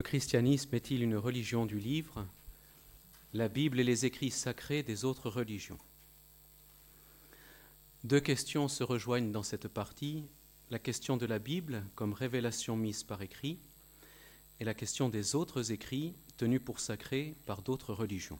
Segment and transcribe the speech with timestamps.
[0.00, 2.24] Le christianisme est-il une religion du livre
[3.32, 5.78] La Bible et les écrits sacrés des autres religions?
[8.04, 10.22] Deux questions se rejoignent dans cette partie,
[10.70, 13.58] la question de la Bible comme révélation mise par écrit
[14.60, 18.38] et la question des autres écrits tenus pour sacrés par d'autres religions.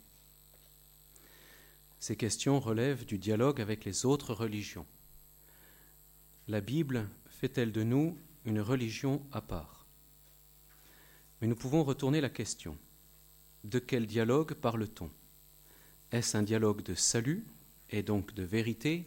[1.98, 4.86] Ces questions relèvent du dialogue avec les autres religions.
[6.46, 9.77] La Bible fait-elle de nous une religion à part?
[11.40, 12.76] Mais nous pouvons retourner la question.
[13.64, 15.10] De quel dialogue parle-t-on?
[16.12, 17.44] Est-ce un dialogue de salut
[17.90, 19.06] et donc de vérité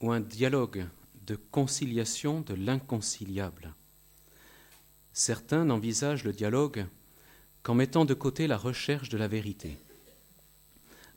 [0.00, 0.86] ou un dialogue
[1.26, 3.74] de conciliation de l'inconciliable?
[5.12, 6.86] Certains n'envisagent le dialogue
[7.62, 9.78] qu'en mettant de côté la recherche de la vérité,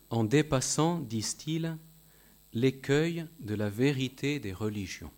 [0.09, 1.77] en dépassant, disent-ils,
[2.53, 5.11] l'écueil de la vérité des religions,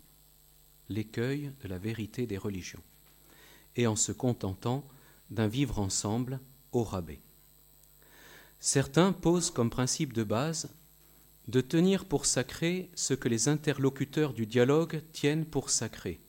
[0.90, 2.82] l'écueil de la vérité des religions,
[3.76, 4.84] et en se contentant
[5.32, 6.40] d'un vivre ensemble
[6.72, 7.22] au rabais.
[8.60, 10.70] Certains posent comme principe de base
[11.48, 16.20] de tenir pour sacré ce que les interlocuteurs du dialogue tiennent pour sacré,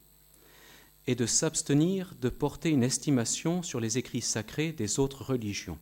[1.06, 5.78] et de s'abstenir de porter une estimation sur les écrits sacrés des autres religions.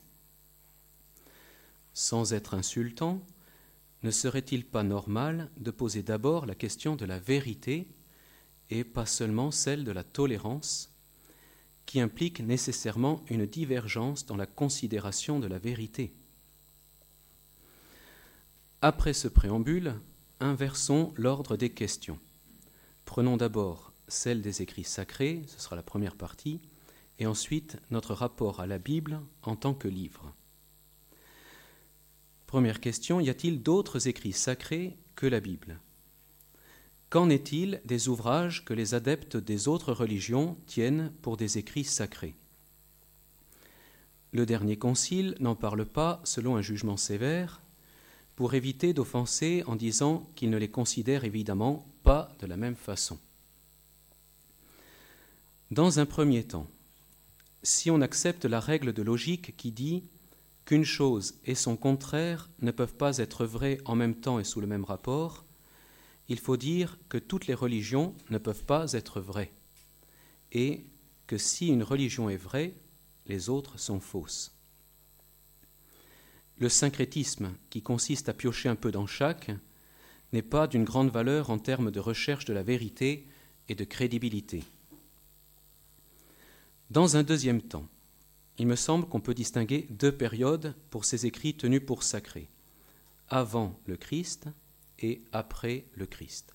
[1.94, 3.22] Sans être insultant,
[4.02, 7.86] ne serait-il pas normal de poser d'abord la question de la vérité
[8.70, 10.92] et pas seulement celle de la tolérance
[11.88, 16.12] qui implique nécessairement une divergence dans la considération de la vérité.
[18.82, 19.94] Après ce préambule,
[20.38, 22.18] inversons l'ordre des questions.
[23.06, 26.60] Prenons d'abord celle des écrits sacrés, ce sera la première partie,
[27.18, 30.34] et ensuite notre rapport à la Bible en tant que livre.
[32.46, 35.80] Première question, y a-t-il d'autres écrits sacrés que la Bible?
[37.10, 42.34] Qu'en est-il des ouvrages que les adeptes des autres religions tiennent pour des écrits sacrés?
[44.32, 47.62] Le dernier concile n'en parle pas selon un jugement sévère,
[48.36, 53.18] pour éviter d'offenser en disant qu'il ne les considère évidemment pas de la même façon.
[55.72, 56.68] Dans un premier temps,
[57.62, 60.04] si on accepte la règle de logique qui dit
[60.66, 64.60] qu'une chose et son contraire ne peuvent pas être vraies en même temps et sous
[64.60, 65.44] le même rapport,
[66.28, 69.52] il faut dire que toutes les religions ne peuvent pas être vraies,
[70.52, 70.84] et
[71.26, 72.74] que si une religion est vraie,
[73.26, 74.54] les autres sont fausses.
[76.58, 79.50] Le syncrétisme, qui consiste à piocher un peu dans chaque,
[80.32, 83.26] n'est pas d'une grande valeur en termes de recherche de la vérité
[83.68, 84.64] et de crédibilité.
[86.90, 87.86] Dans un deuxième temps,
[88.58, 92.48] il me semble qu'on peut distinguer deux périodes pour ces écrits tenus pour sacrés.
[93.28, 94.48] Avant le Christ
[94.98, 96.54] et après le Christ.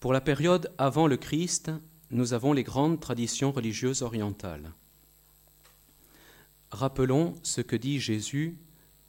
[0.00, 1.72] Pour la période avant le Christ,
[2.10, 4.72] nous avons les grandes traditions religieuses orientales.
[6.70, 8.58] Rappelons ce que dit Jésus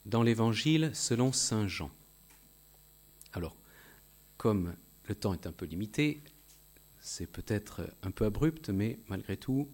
[0.06, 1.90] dans l'Évangile selon Saint Jean.
[3.32, 3.56] Alors,
[4.36, 6.22] comme le temps est un peu limité,
[7.00, 9.68] c'est peut-être un peu abrupt, mais malgré tout,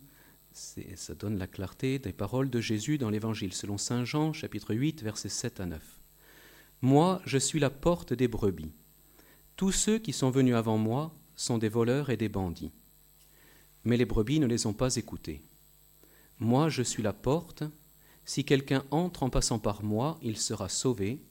[0.52, 5.02] ça donne la clarté des paroles de Jésus dans l'Évangile selon Saint Jean, chapitre 8,
[5.02, 5.95] versets 7 à 9.
[6.82, 8.72] Moi, je suis la porte des brebis.
[9.56, 12.72] Tous ceux qui sont venus avant moi sont des voleurs et des bandits.
[13.84, 15.42] Mais les brebis ne les ont pas écoutés.
[16.38, 17.64] Moi, je suis la porte.
[18.24, 21.22] Si quelqu'un entre en passant par moi, il sera sauvé.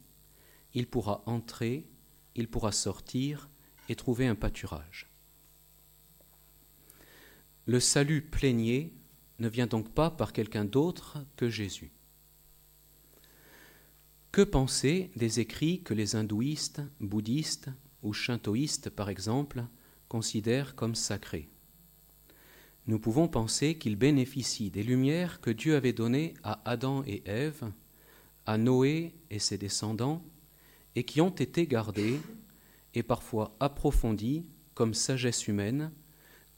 [0.73, 1.85] Il pourra entrer,
[2.33, 3.49] il pourra sortir
[3.87, 5.07] et trouver un pâturage.
[7.67, 8.93] Le salut plénier
[9.39, 11.91] ne vient donc pas par quelqu'un d'autre que Jésus.
[14.35, 17.69] Que penser des écrits que les hindouistes, bouddhistes
[18.03, 19.63] ou shintoïstes, par exemple,
[20.09, 21.47] considèrent comme sacrés?
[22.85, 27.71] Nous pouvons penser qu'ils bénéficient des lumières que Dieu avait données à Adam et Ève,
[28.45, 30.21] à Noé et ses descendants,
[30.95, 32.19] et qui ont été gardées
[32.93, 35.93] et parfois approfondies comme sagesse humaine,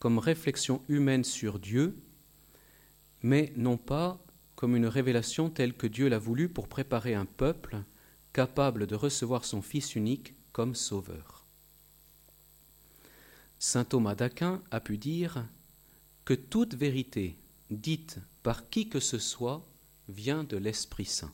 [0.00, 1.96] comme réflexion humaine sur Dieu,
[3.22, 4.26] mais non pas
[4.58, 7.80] comme une révélation telle que Dieu l'a voulu pour préparer un peuple
[8.32, 11.44] capable de recevoir son Fils unique comme Sauveur.
[13.60, 15.46] Saint Thomas d'Aquin a pu dire
[16.24, 17.36] que toute vérité
[17.70, 19.64] dite par qui que ce soit
[20.08, 21.32] vient de l'Esprit Saint.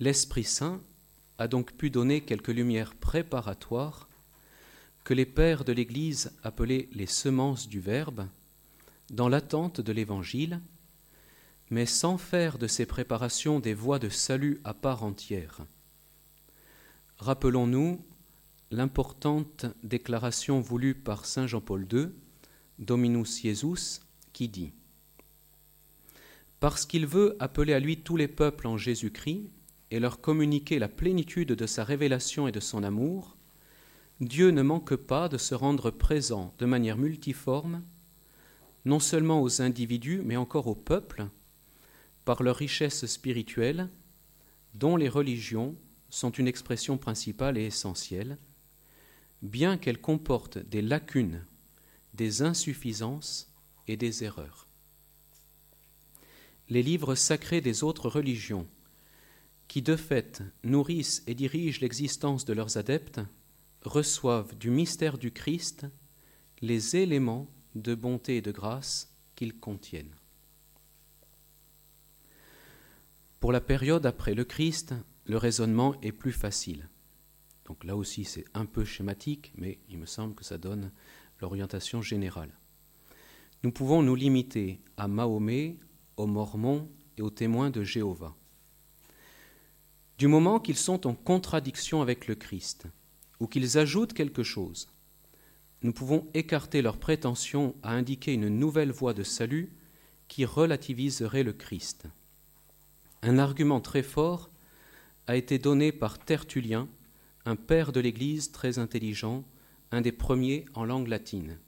[0.00, 0.80] L'Esprit Saint
[1.36, 4.08] a donc pu donner quelques lumières préparatoires
[5.04, 8.26] que les pères de l'Église appelaient les semences du Verbe,
[9.10, 10.62] dans l'attente de l'Évangile,
[11.70, 15.60] mais sans faire de ces préparations des voies de salut à part entière.
[17.18, 18.04] Rappelons-nous
[18.70, 22.08] l'importante déclaration voulue par Saint Jean-Paul II,
[22.78, 24.00] Dominus Iesus,
[24.32, 24.72] qui dit
[26.60, 29.50] Parce qu'il veut appeler à lui tous les peuples en Jésus-Christ
[29.90, 33.36] et leur communiquer la plénitude de sa révélation et de son amour,
[34.20, 37.82] Dieu ne manque pas de se rendre présent de manière multiforme,
[38.84, 41.26] non seulement aux individus, mais encore aux peuples,
[42.28, 43.88] par leur richesse spirituelle,
[44.74, 45.74] dont les religions
[46.10, 48.36] sont une expression principale et essentielle,
[49.40, 51.46] bien qu'elles comportent des lacunes,
[52.12, 53.50] des insuffisances
[53.86, 54.66] et des erreurs.
[56.68, 58.68] Les livres sacrés des autres religions,
[59.66, 63.22] qui de fait nourrissent et dirigent l'existence de leurs adeptes,
[63.80, 65.86] reçoivent du mystère du Christ
[66.60, 70.17] les éléments de bonté et de grâce qu'ils contiennent.
[73.40, 74.94] Pour la période après le Christ,
[75.26, 76.88] le raisonnement est plus facile.
[77.66, 80.90] Donc là aussi c'est un peu schématique, mais il me semble que ça donne
[81.40, 82.52] l'orientation générale.
[83.62, 85.76] Nous pouvons nous limiter à Mahomet,
[86.16, 88.34] aux Mormons et aux témoins de Jéhovah.
[90.16, 92.86] Du moment qu'ils sont en contradiction avec le Christ,
[93.38, 94.88] ou qu'ils ajoutent quelque chose,
[95.82, 99.72] nous pouvons écarter leur prétention à indiquer une nouvelle voie de salut
[100.26, 102.08] qui relativiserait le Christ.
[103.22, 104.50] Un argument très fort
[105.26, 106.88] a été donné par Tertullien,
[107.44, 109.44] un père de l'Église très intelligent,
[109.90, 111.58] un des premiers en langue latine.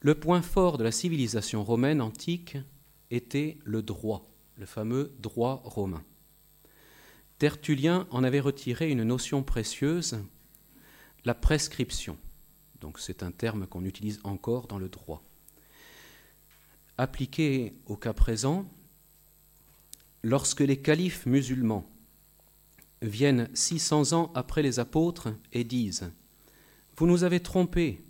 [0.00, 2.56] Le point fort de la civilisation romaine antique
[3.10, 6.04] était le droit, le fameux droit romain.
[7.38, 10.18] Tertullien en avait retiré une notion précieuse
[11.24, 12.16] la prescription,
[12.80, 15.22] donc c'est un terme qu'on utilise encore dans le droit.
[16.98, 18.64] Appliqué au cas présent,
[20.26, 21.88] lorsque les califes musulmans
[23.00, 26.12] viennent 600 ans après les apôtres et disent
[26.96, 28.04] Vous nous avez trompés,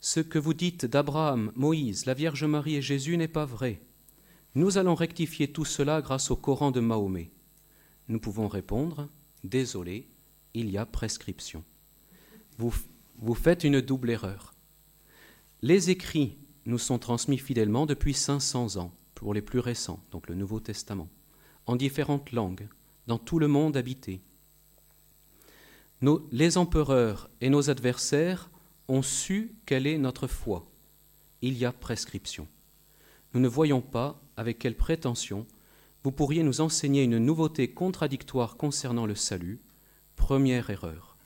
[0.00, 3.80] ce que vous dites d'Abraham, Moïse, la Vierge Marie et Jésus n'est pas vrai.
[4.56, 7.30] Nous allons rectifier tout cela grâce au Coran de Mahomet.
[8.08, 9.08] Nous pouvons répondre
[9.44, 10.08] Désolé,
[10.54, 11.62] il y a prescription
[12.58, 14.54] vous, faites une double erreur.
[15.62, 16.36] Les écrits
[16.66, 21.08] nous sont transmis fidèlement depuis 500 ans, pour les plus récents, donc le Nouveau Testament,
[21.66, 22.68] en différentes langues,
[23.06, 24.20] dans tout le monde habité.
[26.32, 28.50] les empereurs et nos adversaires
[28.88, 30.66] ont su quelle est notre foi.
[31.40, 32.46] Il y a prescription.
[33.32, 35.46] Nous ne voyons pas avec quelle prétention
[36.02, 39.58] vous pourriez nous enseigner une nouveauté contradictoire concernant le salut.
[40.16, 41.16] Première erreur.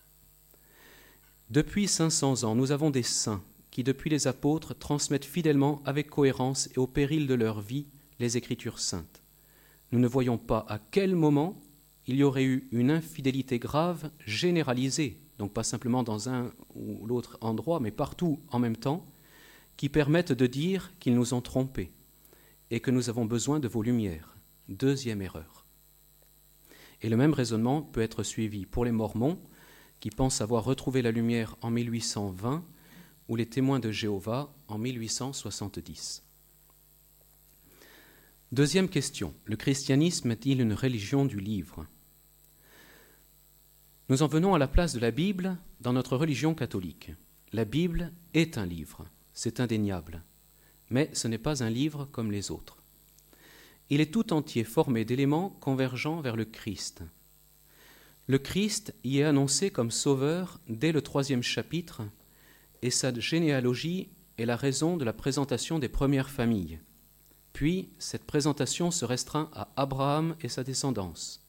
[1.51, 6.69] Depuis 500 ans, nous avons des saints qui, depuis les apôtres, transmettent fidèlement, avec cohérence
[6.75, 7.87] et au péril de leur vie,
[8.21, 9.23] les Écritures saintes.
[9.93, 11.61] Nous ne voyons pas à quel moment
[12.07, 17.39] il y aurait eu une infidélité grave généralisée, donc pas simplement dans un ou l'autre
[17.41, 19.07] endroit, mais partout en même temps,
[19.77, 21.93] qui permette de dire qu'ils nous ont trompés
[22.71, 24.37] et que nous avons besoin de vos lumières.
[24.69, 25.65] Deuxième erreur.
[27.01, 29.39] Et le même raisonnement peut être suivi pour les Mormons,
[30.01, 32.65] qui pensent avoir retrouvé la lumière en 1820
[33.29, 36.28] ou les témoins de Jéhovah en 1870.
[38.51, 39.35] Deuxième question.
[39.45, 41.87] Le christianisme est-il une religion du livre?
[44.09, 47.13] Nous en venons à la place de la Bible dans notre religion catholique.
[47.53, 50.23] La Bible est un livre, c'est indéniable,
[50.89, 52.79] mais ce n'est pas un livre comme les autres.
[53.91, 57.03] Il est tout entier formé d'éléments convergeant vers le Christ,
[58.29, 62.03] le Christ y est annoncé comme sauveur dès le troisième chapitre,
[62.83, 66.79] et sa généalogie est la raison de la présentation des premières familles.
[67.59, 71.45] Puis cette présentation se restreint à Abraham et sa descendance,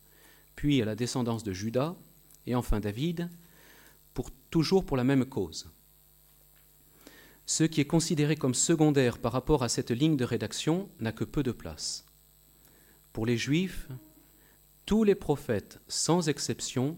[0.55, 1.95] puis à la descendance de Judas,
[2.47, 3.29] et enfin David,
[4.15, 5.69] pour, toujours pour la même cause.
[7.45, 11.25] Ce qui est considéré comme secondaire par rapport à cette ligne de rédaction n'a que
[11.25, 12.07] peu de place.
[13.13, 13.87] Pour les Juifs,
[14.87, 16.97] tous les prophètes, sans exception,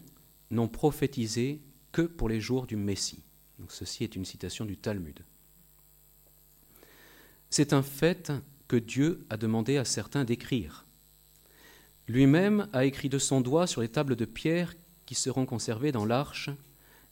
[0.50, 1.60] n'ont prophétisé
[1.92, 3.22] que pour les jours du Messie.
[3.68, 5.22] Ceci est une citation du Talmud.
[7.50, 8.32] C'est un fait
[8.72, 10.86] que Dieu a demandé à certains d'écrire.
[12.08, 14.74] Lui-même a écrit de son doigt sur les tables de pierre
[15.04, 16.48] qui seront conservées dans l'arche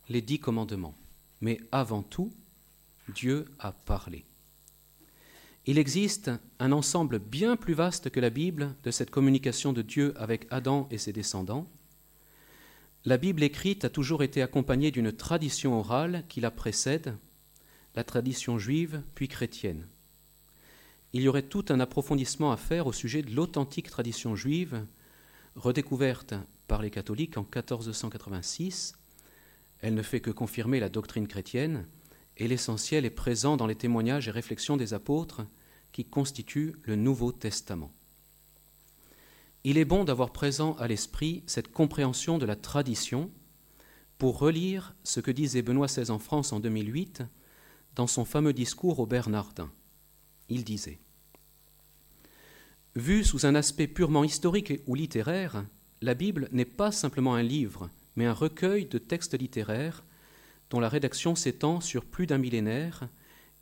[0.09, 0.97] les dix commandements.
[1.43, 2.33] Mais avant tout,
[3.15, 4.25] Dieu a parlé.
[5.67, 10.15] Il existe un ensemble bien plus vaste que la Bible de cette communication de Dieu
[10.17, 11.69] avec Adam et ses descendants.
[13.05, 17.19] La Bible écrite a toujours été accompagnée d'une tradition orale qui la précède,
[17.97, 19.87] la tradition juive puis chrétienne.
[21.13, 24.87] Il y aurait tout un approfondissement à faire au sujet de l'authentique tradition juive,
[25.57, 26.35] redécouverte
[26.69, 28.95] par les catholiques en 1486.
[29.81, 31.87] Elle ne fait que confirmer la doctrine chrétienne,
[32.37, 35.43] et l'essentiel est présent dans les témoignages et réflexions des apôtres
[35.93, 37.93] qui constitue le Nouveau Testament.
[39.65, 43.31] Il est bon d'avoir présent à l'esprit cette compréhension de la tradition
[44.17, 47.23] pour relire ce que disait Benoît XVI en France en 2008
[47.97, 49.71] dans son fameux discours au Bernardin.
[50.51, 50.99] Il disait
[52.97, 55.65] Vu sous un aspect purement historique ou littéraire,
[56.03, 60.05] la Bible n'est pas simplement un livre, mais un recueil de textes littéraires
[60.71, 63.09] dont la rédaction s'étend sur plus d'un millénaire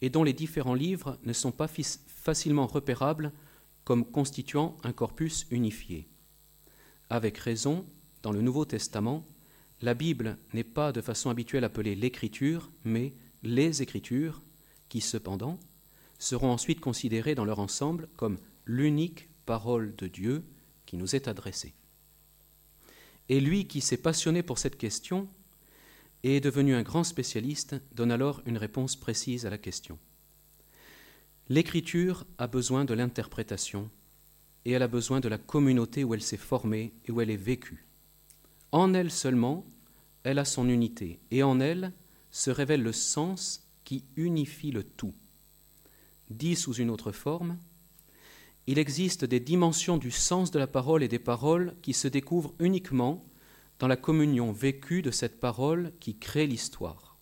[0.00, 3.32] et dont les différents livres ne sont pas facilement repérables
[3.84, 6.08] comme constituant un corpus unifié.
[7.10, 7.86] Avec raison,
[8.22, 9.26] dans le Nouveau Testament,
[9.80, 14.42] la Bible n'est pas de façon habituelle appelée l'écriture, mais les Écritures,
[14.88, 15.58] qui cependant
[16.18, 20.44] seront ensuite considérées dans leur ensemble comme l'unique parole de Dieu
[20.86, 21.74] qui nous est adressée.
[23.28, 25.28] Et lui qui s'est passionné pour cette question
[26.22, 29.98] et est devenu un grand spécialiste donne alors une réponse précise à la question.
[31.48, 33.90] L'écriture a besoin de l'interprétation
[34.64, 37.36] et elle a besoin de la communauté où elle s'est formée et où elle est
[37.36, 37.86] vécue.
[38.72, 39.64] En elle seulement,
[40.24, 41.92] elle a son unité et en elle
[42.30, 45.14] se révèle le sens qui unifie le tout.
[46.30, 47.58] Dit sous une autre forme,
[48.66, 52.52] il existe des dimensions du sens de la parole et des paroles qui se découvrent
[52.58, 53.24] uniquement
[53.78, 57.16] dans la communion vécue de cette parole qui crée l'histoire.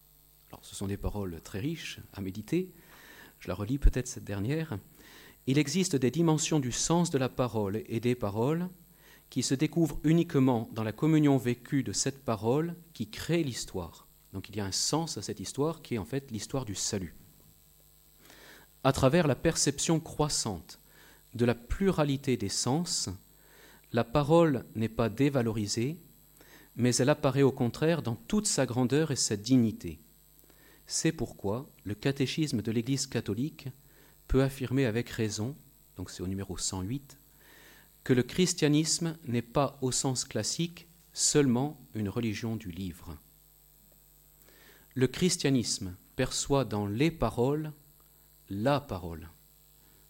[0.63, 2.73] Ce sont des paroles très riches à méditer.
[3.39, 4.79] Je la relis peut-être cette dernière.
[5.47, 8.69] Il existe des dimensions du sens de la parole et des paroles
[9.31, 14.09] qui se découvrent uniquement dans la communion vécue de cette parole qui crée l'histoire.
[14.33, 16.75] Donc il y a un sens à cette histoire qui est en fait l'histoire du
[16.75, 17.15] salut.
[18.87, 20.79] À travers la perception croissante
[21.35, 23.09] de la pluralité des sens,
[23.91, 25.99] la parole n'est pas dévalorisée,
[26.77, 29.99] mais elle apparaît au contraire dans toute sa grandeur et sa dignité.
[30.87, 33.67] C'est pourquoi le catéchisme de l'Église catholique
[34.29, 35.57] peut affirmer avec raison,
[35.97, 37.19] donc c'est au numéro 108,
[38.05, 43.19] que le christianisme n'est pas au sens classique seulement une religion du livre.
[44.95, 47.73] Le christianisme perçoit dans les paroles
[48.49, 49.29] la parole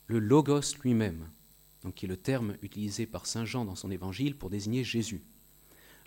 [0.06, 1.28] le logos lui-même,
[1.82, 5.22] donc qui est le terme utilisé par Saint Jean dans son évangile pour désigner Jésus.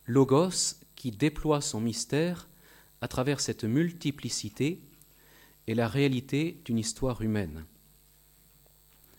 [0.06, 2.48] Logos qui déploie son mystère
[3.02, 4.82] à travers cette multiplicité
[5.68, 7.66] et la réalité d'une histoire humaine.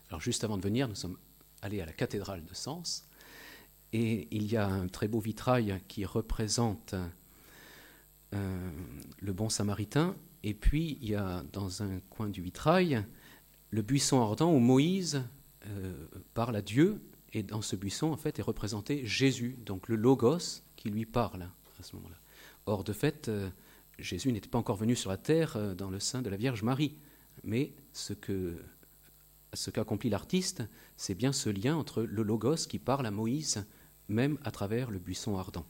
[0.09, 1.19] Alors juste avant de venir, nous sommes
[1.63, 3.07] allés à la cathédrale de Sens
[3.93, 6.95] et il y a un très beau vitrail qui représente
[8.35, 8.71] euh,
[9.21, 13.05] le bon samaritain et puis il y a dans un coin du vitrail
[13.71, 15.23] le buisson ardent où Moïse
[15.67, 15.93] euh,
[16.35, 17.01] parle à Dieu,
[17.33, 21.43] et dans ce buisson, en fait, est représenté Jésus, donc le Logos qui lui parle
[21.79, 22.17] à ce moment-là.
[22.67, 23.49] Or, de fait, euh,
[23.99, 26.63] Jésus n'était pas encore venu sur la terre euh, dans le sein de la Vierge
[26.63, 26.97] Marie,
[27.45, 28.13] mais ce
[29.71, 30.65] qu'accomplit l'artiste,
[30.97, 33.65] c'est bien ce lien entre le Logos qui parle à Moïse,
[34.09, 35.65] même à travers le buisson ardent.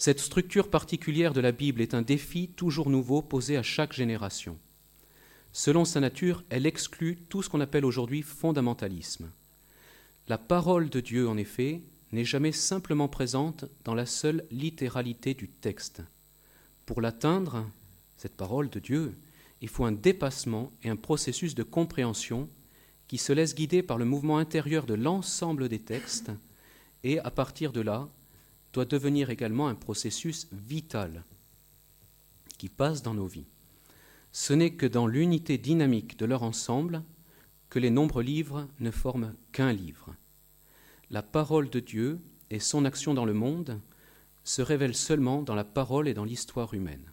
[0.00, 4.56] Cette structure particulière de la Bible est un défi toujours nouveau posé à chaque génération.
[5.52, 9.28] Selon sa nature, elle exclut tout ce qu'on appelle aujourd'hui fondamentalisme.
[10.28, 15.48] La parole de Dieu, en effet, n'est jamais simplement présente dans la seule littéralité du
[15.48, 16.02] texte.
[16.86, 17.66] Pour l'atteindre,
[18.16, 19.16] cette parole de Dieu,
[19.62, 22.48] il faut un dépassement et un processus de compréhension
[23.08, 26.30] qui se laisse guider par le mouvement intérieur de l'ensemble des textes
[27.02, 28.08] et, à partir de là,
[28.72, 31.24] doit devenir également un processus vital
[32.58, 33.46] qui passe dans nos vies
[34.32, 37.02] ce n'est que dans l'unité dynamique de leur ensemble
[37.70, 40.14] que les nombreux livres ne forment qu'un livre.
[41.10, 42.20] La parole de Dieu
[42.50, 43.80] et son action dans le monde
[44.44, 47.10] se révèlent seulement dans la parole et dans l'histoire humaine.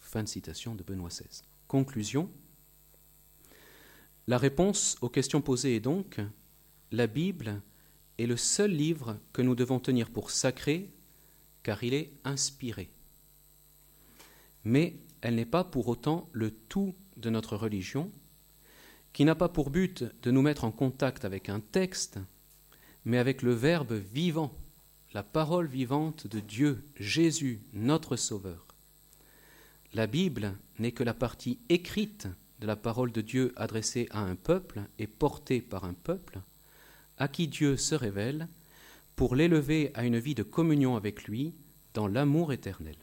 [0.00, 1.42] Fin de citation de Benoît XVI.
[1.68, 2.30] Conclusion.
[4.28, 6.20] La réponse aux questions posées est donc
[6.92, 7.60] la Bible
[8.18, 10.90] est le seul livre que nous devons tenir pour sacré
[11.62, 12.88] car il est inspiré.
[14.64, 18.10] Mais elle n'est pas pour autant le tout de notre religion,
[19.12, 22.18] qui n'a pas pour but de nous mettre en contact avec un texte,
[23.04, 24.52] mais avec le Verbe vivant,
[25.14, 28.66] la parole vivante de Dieu, Jésus, notre Sauveur.
[29.94, 32.28] La Bible n'est que la partie écrite
[32.60, 36.40] de la parole de Dieu adressée à un peuple et portée par un peuple,
[37.18, 38.48] à qui Dieu se révèle
[39.14, 41.54] pour l'élever à une vie de communion avec lui
[41.94, 42.96] dans l'amour éternel.